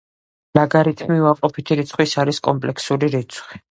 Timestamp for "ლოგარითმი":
0.59-1.19